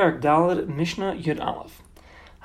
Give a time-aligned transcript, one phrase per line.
[0.00, 1.82] Perak Dalad Mishnah Yud Aleph.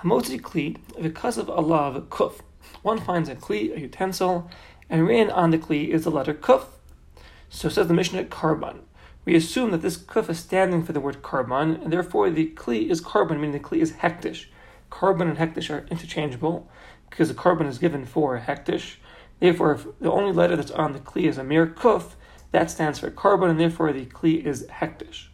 [0.03, 2.41] Hamotzi Kli, because of Allah Kuf.
[2.81, 4.51] One finds a Kli, a utensil,
[4.89, 6.65] and written on the Kli is the letter Kuf.
[7.47, 8.79] So says the Mishnah Karban.
[9.23, 12.89] We assume that this Kuf is standing for the word Karban, and therefore the Kli
[12.89, 14.47] is Karban, meaning the Kli is Hektish.
[14.91, 16.69] Karban and Hektish are interchangeable
[17.09, 18.95] because the Karban is given for Hektish.
[19.39, 22.15] Therefore, if the only letter that's on the Kli is a mere Kuf,
[22.51, 25.27] that stands for Karban, and therefore the Kli is Hektish.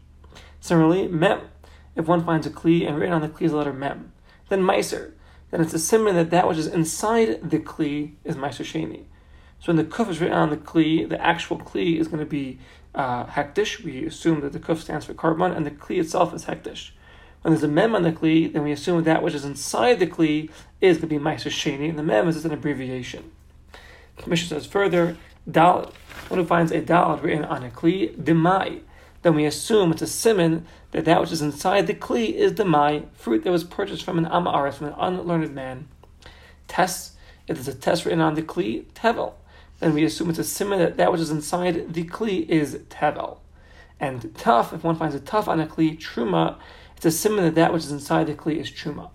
[0.59, 1.39] Similarly, Mem,
[1.95, 4.11] if one finds a Kli and written on the Kli is the letter Mem.
[4.49, 5.13] Then Meiser,
[5.49, 9.05] then it's a simon that that which is inside the Kli is Meiser Sheni.
[9.59, 12.25] So when the Kuf is written on the Kli, the actual Kli is going to
[12.25, 12.59] be
[12.95, 13.83] uh, Hektish.
[13.83, 16.91] We assume that the Kuf stands for Karban, and the Kli itself is Hektish.
[17.41, 20.05] When there's a mem on the kli, then we assume that which is inside the
[20.05, 23.31] kli is going to be meiser sheni, and the mem is just an abbreviation.
[24.17, 25.17] The Mishnah says further,
[25.49, 25.91] dalad.
[26.27, 28.81] One who finds a dalad written on a kli, demai,
[29.21, 33.05] then we assume it's a simon that that which is inside the kli is demai,
[33.13, 35.87] fruit that was purchased from an am ha'aretz, from an unlearned man.
[36.67, 37.11] Tes,
[37.47, 39.33] if there's a test written on the kli, tevel,
[39.79, 43.37] then we assume it's a simon that that which is inside the kli is tevel.
[43.99, 46.57] And tough, if one finds a tough on a kli, truma,
[46.95, 49.09] it's a simon that that which is inside the kli is truma.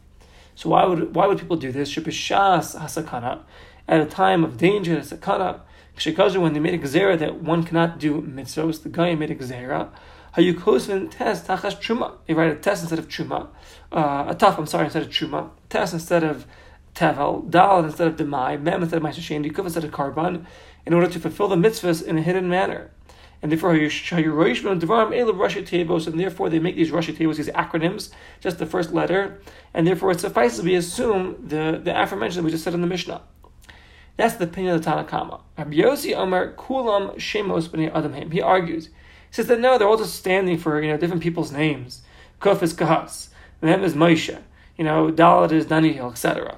[0.54, 1.92] So why would why would people do this?
[1.92, 3.40] Shepishas hasakana,
[3.88, 5.60] at a time of danger, sakana,
[5.96, 9.34] Shekazu, when they made a gzera that one cannot do mitzvahs, the guy made a
[9.34, 9.88] gzera.
[10.36, 12.12] Hayukosvin test tachas truma.
[12.26, 13.48] They write a test instead of truma,
[13.90, 14.58] uh, a taf.
[14.58, 16.46] I'm sorry, instead of truma, test instead of
[16.94, 20.44] tevel, dal instead of demai, mem instead of ma'aseh yikuf instead of karban,
[20.84, 22.90] in order to fulfill the mitzvahs in a hidden manner.
[23.42, 23.80] And therefore, and
[26.20, 29.40] therefore they make these rashei teivos, these acronyms, just the first letter,
[29.74, 33.20] and therefore it suffices we assume the, the aforementioned we just said in the Mishnah.
[34.16, 35.40] That's the opinion of the Tanna Kamma.
[35.58, 38.32] Rabbi Yossi Omer Kulam Shemos B'nei Adamim.
[38.32, 38.86] He argues.
[38.86, 38.92] He
[39.30, 42.02] says that no, they're all just standing for you know different people's names.
[42.40, 43.28] Kuf is Kahas,
[43.60, 44.38] Mem is Moshe,
[44.76, 46.56] you know Dalit is Daniel, etc.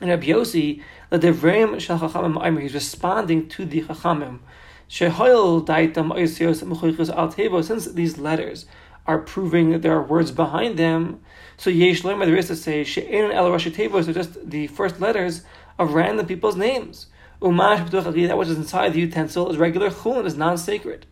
[0.00, 4.40] And Rabbi Yossi, the Devreim Shal Chachamim he's responding to the Chachamim.
[4.88, 7.62] Shehoil Daitam Oisios Mechoichos Al Tebo.
[7.62, 8.66] Since these letters
[9.08, 11.20] are proving that there are words behind them,
[11.56, 14.04] so Yesh Loimer there is to say She'ein El Rashi Tebo.
[14.04, 15.42] So just the first letters
[15.78, 17.06] of random people's names.
[17.42, 21.06] Umash that which is inside the utensil is regular chulin, is non-sacred.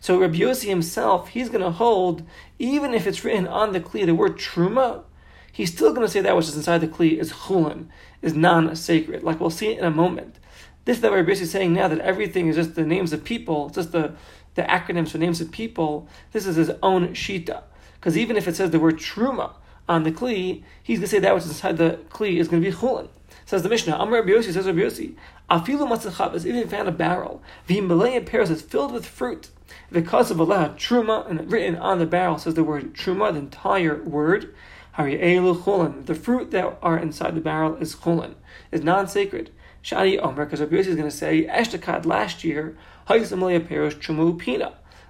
[0.00, 2.22] So Rabbi Yossi himself, he's going to hold,
[2.58, 5.04] even if it's written on the kli, the word truma,
[5.52, 7.86] he's still going to say that which is inside the kli is chulin,
[8.20, 9.22] is non-sacred.
[9.22, 10.36] Like we'll see in a moment.
[10.84, 13.24] This is that Rabbi Yossi is saying now that everything is just the names of
[13.24, 14.14] people, just the,
[14.54, 16.08] the acronyms for names of people.
[16.32, 17.62] This is his own shita.
[17.94, 19.52] Because even if it says the word truma
[19.88, 22.62] on the kli, he's going to say that which is inside the kli is going
[22.62, 23.08] to be chulin.
[23.44, 25.14] Says the Mishnah, Amr Rabbi Yossi says Rabbi Yossi,
[25.50, 29.50] Afilu matzachav even found a barrel, v'himalaya pears is filled with fruit.
[29.90, 34.02] Because of Allah, truma, and written on the barrel says the word truma, the entire
[34.02, 34.54] word.
[34.96, 36.04] Hari'elu chulin.
[36.04, 38.34] The fruit that are inside the barrel is chulin,
[38.70, 39.50] is non-sacred.
[39.82, 42.76] Shani Omer, because Rabbi is going to say, Eshtakad last year,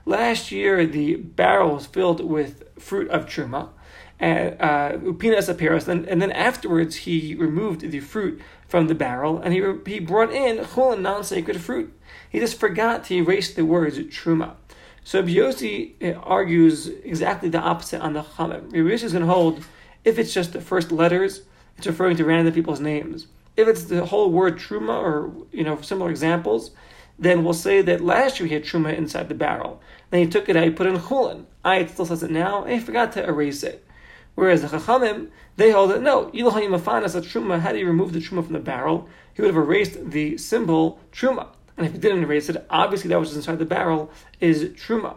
[0.05, 3.69] Last year, the barrel was filled with fruit of truma
[4.19, 9.39] and uh, upina asaperos, and, and then afterwards he removed the fruit from the barrel
[9.39, 11.93] and he, he brought in chulin, non-sacred fruit.
[12.31, 14.55] He just forgot to erase the words truma.
[15.05, 18.71] So Yossi uh, argues exactly the opposite on the Chamim.
[18.71, 19.65] Yossi is going to hold
[20.05, 21.43] if it's just the first letters,
[21.77, 23.27] it's referring to random people's names.
[23.57, 26.71] If it's the whole word truma or you know similar examples,
[27.19, 29.81] then we'll say that last year he had truma inside the barrel.
[30.11, 31.45] Then he took it out, he put it in chulin.
[31.65, 33.87] I it still says it now, and he forgot to erase it.
[34.35, 38.19] Whereas the Chachamim, they hold that no, Ilahani Mafanas a Truma, had he removed the
[38.19, 41.49] Truma from the barrel, he would have erased the symbol Truma.
[41.77, 45.17] And if he didn't erase it, obviously that which is inside the barrel is Truma.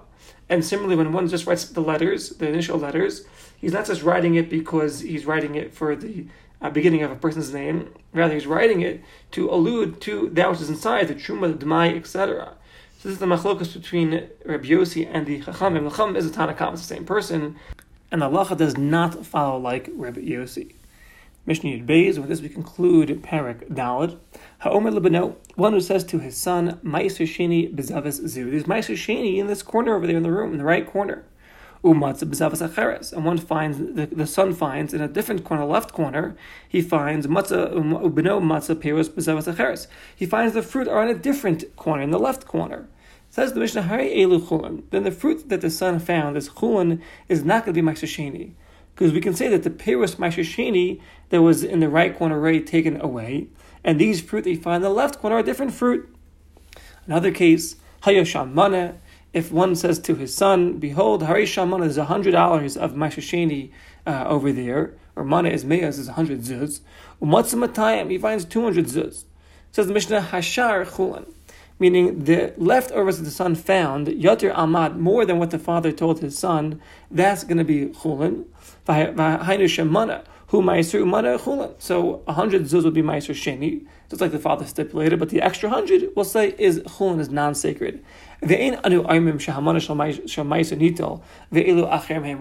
[0.50, 3.26] And similarly, when one just writes the letters, the initial letters,
[3.58, 6.26] he's not just writing it because he's writing it for the
[6.66, 7.94] uh, beginning of a person's name.
[8.14, 11.96] Rather, he's writing it to allude to that which is inside, the Truma, the Dmai,
[11.96, 12.54] etc.
[13.00, 15.84] So this is the machlokas between Rabbi Yossi and the Chachamim.
[15.84, 17.56] The Chacham is a Tanna Kamma, it's the same person
[18.16, 20.76] and the halacha does not follow like Rebbe Yossi.
[21.46, 24.18] Mishnah Yud Beis, with this we conclude Parak Dalad.
[24.60, 28.50] Ha'omer lebeno, one who says to his son, Maiser Sheni bezavis zu.
[28.50, 31.24] There's Sheni in this corner over there in the room, in the right corner.
[31.86, 33.14] Umatza bezavis acheres.
[33.14, 36.36] And one finds, the, the son finds in a different corner, left corner,
[36.68, 39.88] he finds matzah, um, ubeno matzah peros bezavis acheres.
[40.16, 42.88] He finds the fruit are in a different corner, in the left corner.
[43.30, 44.84] Says the Mishnah, Hari Elu Chulin.
[44.90, 48.54] Then the fruit that the son found, this Chulin, is not going to be Maishasheni.
[48.96, 52.62] Because we can say that the Peros Maishasheni that was in the right corner already
[52.62, 53.48] taken away,
[53.84, 56.10] and these fruit that you find in the left corner are different fruit.
[57.06, 58.96] Another case, Hayasham Mana,
[59.36, 63.70] if one says to his son, Behold, Harisha Mana is hundred dollars of Mashasheni
[64.08, 66.80] uh, over there, or Mana is Meas is hundred zuz,
[67.22, 69.26] Umatzamatayim, he finds two hundred zuz.
[69.74, 71.34] Says the Mishnah, Hashar Chulan,
[71.80, 76.22] meaning the leftovers that the son found, Yatir Amad, more than what the father told
[76.22, 76.82] his son,
[77.12, 78.46] that's going to be Chulan.
[78.88, 81.74] V'hainu Shemana, who Ma'aser Mana Chulan.
[81.80, 85.70] So hundred zuz would be Ma'aser Sheni, just like the father stipulated, but the extra
[85.70, 88.04] hundred, we'll say, is chulin is non-sacred.
[88.42, 88.72] We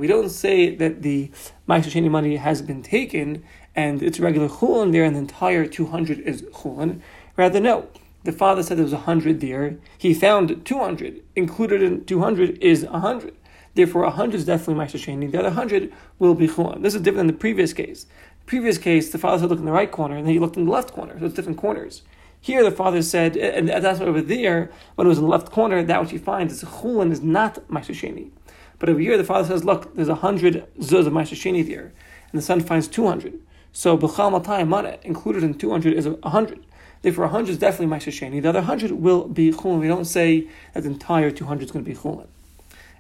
[0.07, 1.31] don't say that the
[1.69, 3.45] Sheni money has been taken
[3.77, 7.01] and it's regular chulin there and the entire 200 is chulin.
[7.37, 7.89] Rather, no.
[8.25, 9.77] The father said there was 100 there.
[9.99, 11.23] He found 200.
[11.37, 13.37] Included in 200 is 100.
[13.75, 15.31] Therefore, 100 is definitely Ma'aser Sheni.
[15.31, 16.83] The other 100 will be chulin.
[16.83, 18.07] This is different than the previous case.
[18.47, 20.65] previous case, the father said look in the right corner and then he looked in
[20.65, 21.19] the left corner.
[21.19, 22.03] So it's different corners.
[22.45, 25.51] Here, the father said, and that's why over there, when it was in the left
[25.51, 28.31] corner, that what you find is chulin is not Ma'aser
[28.79, 31.95] But over here, the father says, look, there's a hundred zuz of Ma'aser there,
[32.31, 33.41] and the son finds two hundred.
[33.73, 36.67] So b'chal mana included in two hundred is a hundred.
[37.01, 39.81] Therefore, a hundred is definitely Ma'aser The other hundred will be chulin.
[39.81, 42.27] We don't say that the entire two hundred is going to be chulin.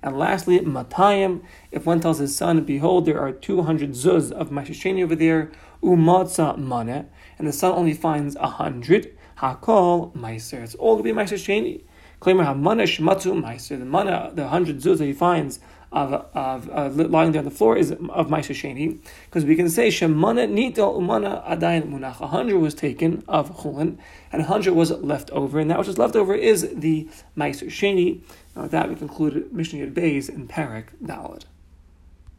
[0.02, 1.42] And lastly, matayim.
[1.70, 5.52] If one tells his son, "Behold, there are two hundred zuz of Ma'aser over there,"
[5.82, 7.04] umatza mana,
[7.38, 9.14] and the son only finds a hundred.
[9.38, 10.62] Hakol Meiser.
[10.62, 11.82] It's all going to be Meiser Sheni.
[12.20, 13.78] Claimer Hamana Shmatu Meiser.
[13.78, 15.60] The mana, the hundred zuz that he finds
[15.92, 18.98] of, of uh, lying there on the floor is of Meiser Sheni.
[19.26, 22.20] Because we can say Shemana Nito Umana Adayin Munach.
[22.20, 23.98] A hundred was taken of Chulin,
[24.32, 27.66] and a hundred was left over, and that which is left over is the Meiser
[27.66, 28.20] Sheni.
[28.56, 31.44] Now, with that, we conclude Mishnah Yud Beis and Parak Dalad.